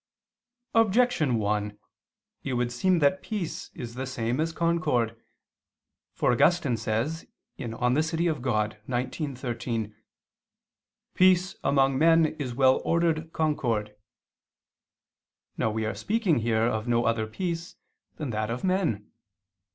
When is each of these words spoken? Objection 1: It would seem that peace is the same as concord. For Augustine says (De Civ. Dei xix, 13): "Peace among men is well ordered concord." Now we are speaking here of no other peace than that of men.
Objection 0.73 1.35
1: 1.35 1.77
It 2.43 2.53
would 2.53 2.71
seem 2.71 2.97
that 2.97 3.21
peace 3.21 3.69
is 3.75 3.93
the 3.93 4.07
same 4.07 4.39
as 4.39 4.51
concord. 4.51 5.15
For 6.15 6.31
Augustine 6.31 6.75
says 6.75 7.27
(De 7.57 7.65
Civ. 8.01 8.11
Dei 8.43 8.79
xix, 9.11 9.37
13): 9.41 9.95
"Peace 11.13 11.55
among 11.63 11.99
men 11.99 12.25
is 12.25 12.55
well 12.55 12.81
ordered 12.83 13.31
concord." 13.31 13.95
Now 15.55 15.69
we 15.69 15.85
are 15.85 15.93
speaking 15.93 16.39
here 16.39 16.65
of 16.65 16.87
no 16.87 17.05
other 17.05 17.27
peace 17.27 17.75
than 18.15 18.31
that 18.31 18.49
of 18.49 18.63
men. 18.63 19.07